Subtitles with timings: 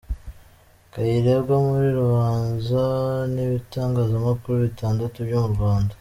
[0.91, 2.81] Kayirebwa mu rubanza
[3.33, 5.93] n’ibitangazamakuru Bitandatu byo mu Rwanda